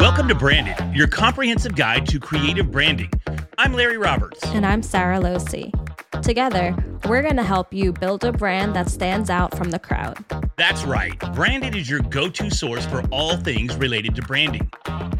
Welcome 0.00 0.28
to 0.28 0.34
Branded, 0.34 0.96
your 0.96 1.08
comprehensive 1.08 1.76
guide 1.76 2.06
to 2.06 2.18
creative 2.18 2.70
branding. 2.70 3.10
I'm 3.58 3.74
Larry 3.74 3.98
Roberts. 3.98 4.42
And 4.46 4.64
I'm 4.64 4.82
Sara 4.82 5.18
Lohse. 5.18 5.70
Together, 6.22 6.74
we're 7.06 7.20
going 7.20 7.36
to 7.36 7.42
help 7.42 7.74
you 7.74 7.92
build 7.92 8.24
a 8.24 8.32
brand 8.32 8.74
that 8.74 8.88
stands 8.88 9.28
out 9.28 9.54
from 9.58 9.70
the 9.70 9.78
crowd. 9.78 10.24
That's 10.56 10.84
right. 10.84 11.18
Branded 11.34 11.76
is 11.76 11.90
your 11.90 12.00
go 12.00 12.30
to 12.30 12.48
source 12.48 12.86
for 12.86 13.02
all 13.10 13.36
things 13.36 13.76
related 13.76 14.14
to 14.14 14.22
branding. 14.22 14.70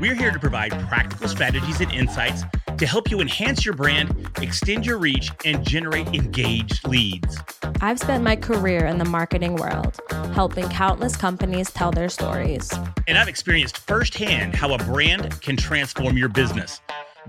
We're 0.00 0.14
here 0.14 0.30
to 0.30 0.38
provide 0.38 0.70
practical 0.88 1.28
strategies 1.28 1.82
and 1.82 1.92
insights 1.92 2.44
to 2.78 2.86
help 2.86 3.10
you 3.10 3.20
enhance 3.20 3.66
your 3.66 3.74
brand, 3.74 4.30
extend 4.40 4.86
your 4.86 4.96
reach, 4.96 5.30
and 5.44 5.62
generate 5.62 6.06
engaged 6.08 6.88
leads. 6.88 7.36
I've 7.82 7.98
spent 7.98 8.22
my 8.22 8.36
career 8.36 8.84
in 8.84 8.98
the 8.98 9.06
marketing 9.06 9.56
world, 9.56 9.98
helping 10.34 10.68
countless 10.68 11.16
companies 11.16 11.70
tell 11.70 11.90
their 11.90 12.10
stories. 12.10 12.70
And 13.08 13.16
I've 13.16 13.28
experienced 13.28 13.78
firsthand 13.78 14.54
how 14.54 14.74
a 14.74 14.78
brand 14.78 15.40
can 15.40 15.56
transform 15.56 16.18
your 16.18 16.28
business. 16.28 16.82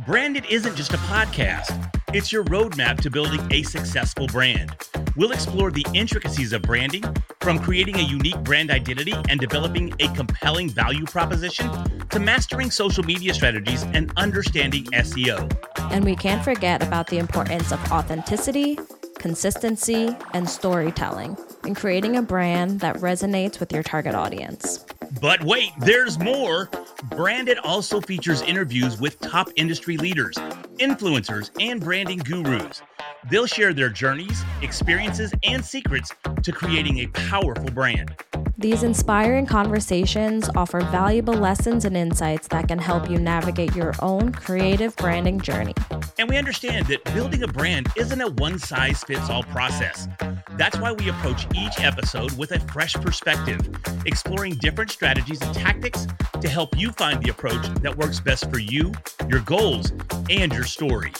Branded 0.05 0.45
isn't 0.49 0.75
just 0.75 0.93
a 0.93 0.97
podcast, 0.97 1.89
it's 2.13 2.33
your 2.33 2.43
roadmap 2.45 2.99
to 3.01 3.09
building 3.09 3.39
a 3.51 3.63
successful 3.63 4.27
brand. 4.27 4.75
We'll 5.15 5.31
explore 5.31 5.71
the 5.71 5.85
intricacies 5.93 6.51
of 6.51 6.63
branding, 6.63 7.03
from 7.39 7.57
creating 7.59 7.95
a 7.95 8.03
unique 8.03 8.41
brand 8.43 8.71
identity 8.71 9.13
and 9.29 9.39
developing 9.39 9.93
a 9.99 10.09
compelling 10.09 10.69
value 10.69 11.05
proposition 11.05 11.69
to 12.09 12.19
mastering 12.19 12.71
social 12.71 13.03
media 13.05 13.33
strategies 13.33 13.83
and 13.93 14.11
understanding 14.17 14.83
SEO. 14.87 15.49
And 15.91 16.03
we 16.03 16.15
can't 16.15 16.43
forget 16.43 16.83
about 16.83 17.07
the 17.07 17.19
importance 17.19 17.71
of 17.71 17.79
authenticity, 17.91 18.77
consistency, 19.21 20.15
and 20.33 20.49
storytelling 20.49 21.37
and 21.63 21.75
creating 21.75 22.17
a 22.17 22.21
brand 22.21 22.79
that 22.79 22.95
resonates 22.97 23.59
with 23.59 23.71
your 23.71 23.83
target 23.83 24.15
audience. 24.15 24.83
But 25.21 25.43
wait, 25.43 25.71
there's 25.79 26.17
more. 26.19 26.69
Branded 27.11 27.59
also 27.59 28.01
features 28.01 28.41
interviews 28.41 28.99
with 28.99 29.19
top 29.19 29.49
industry 29.55 29.97
leaders, 29.97 30.35
influencers, 30.77 31.51
and 31.59 31.79
branding 31.79 32.19
gurus. 32.19 32.81
They'll 33.29 33.45
share 33.45 33.73
their 33.73 33.89
journeys, 33.89 34.43
experiences, 34.61 35.31
and 35.43 35.63
secrets 35.63 36.11
to 36.41 36.51
creating 36.51 36.99
a 36.99 37.07
powerful 37.07 37.69
brand. 37.69 38.15
These 38.57 38.83
inspiring 38.83 39.45
conversations 39.45 40.49
offer 40.55 40.81
valuable 40.81 41.33
lessons 41.33 41.85
and 41.85 41.97
insights 41.97 42.47
that 42.49 42.67
can 42.67 42.79
help 42.79 43.09
you 43.09 43.17
navigate 43.17 43.75
your 43.75 43.93
own 44.01 44.31
creative 44.31 44.95
branding 44.97 45.39
journey. 45.39 45.73
And 46.21 46.29
we 46.29 46.37
understand 46.37 46.85
that 46.85 47.03
building 47.15 47.41
a 47.41 47.47
brand 47.47 47.87
isn't 47.97 48.21
a 48.21 48.29
one 48.29 48.59
size 48.59 49.03
fits 49.03 49.27
all 49.27 49.41
process. 49.41 50.07
That's 50.51 50.77
why 50.77 50.91
we 50.91 51.09
approach 51.09 51.47
each 51.55 51.79
episode 51.79 52.37
with 52.37 52.51
a 52.51 52.59
fresh 52.59 52.93
perspective, 52.93 53.59
exploring 54.05 54.53
different 54.53 54.91
strategies 54.91 55.41
and 55.41 55.51
tactics 55.55 56.05
to 56.39 56.47
help 56.47 56.77
you 56.77 56.91
find 56.91 57.23
the 57.23 57.31
approach 57.31 57.67
that 57.81 57.97
works 57.97 58.19
best 58.19 58.51
for 58.51 58.59
you, 58.59 58.91
your 59.29 59.39
goals, 59.39 59.93
and 60.29 60.53
your 60.53 60.63
story. 60.63 61.11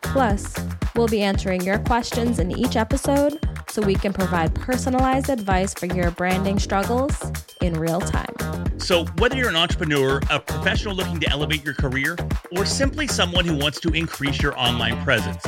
Plus, 0.00 0.56
we'll 0.96 1.06
be 1.06 1.22
answering 1.22 1.60
your 1.60 1.78
questions 1.78 2.40
in 2.40 2.50
each 2.50 2.74
episode 2.74 3.38
so 3.78 3.86
we 3.86 3.94
can 3.94 4.12
provide 4.12 4.52
personalized 4.56 5.30
advice 5.30 5.72
for 5.72 5.86
your 5.86 6.10
branding 6.10 6.58
struggles 6.58 7.14
in 7.60 7.74
real 7.74 8.00
time. 8.00 8.34
So, 8.78 9.04
whether 9.18 9.36
you're 9.36 9.48
an 9.48 9.54
entrepreneur, 9.54 10.20
a 10.30 10.40
professional 10.40 10.96
looking 10.96 11.20
to 11.20 11.28
elevate 11.28 11.64
your 11.64 11.74
career, 11.74 12.16
or 12.56 12.64
simply 12.64 13.06
someone 13.06 13.44
who 13.44 13.56
wants 13.56 13.78
to 13.80 13.90
increase 13.90 14.42
your 14.42 14.58
online 14.58 15.00
presence, 15.04 15.44